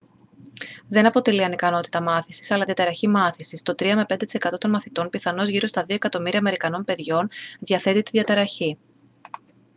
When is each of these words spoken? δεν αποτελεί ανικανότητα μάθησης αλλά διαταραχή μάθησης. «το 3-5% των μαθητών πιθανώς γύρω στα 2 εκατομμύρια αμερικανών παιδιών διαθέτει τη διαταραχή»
δεν 0.87 1.05
αποτελεί 1.05 1.43
ανικανότητα 1.43 2.01
μάθησης 2.01 2.51
αλλά 2.51 2.65
διαταραχή 2.65 3.07
μάθησης. 3.07 3.61
«το 3.61 3.73
3-5% 3.77 4.03
των 4.57 4.69
μαθητών 4.69 5.09
πιθανώς 5.09 5.47
γύρω 5.47 5.67
στα 5.67 5.81
2 5.83 5.93
εκατομμύρια 5.93 6.39
αμερικανών 6.39 6.83
παιδιών 6.83 7.27
διαθέτει 7.59 8.03
τη 8.03 8.11
διαταραχή» 8.11 8.77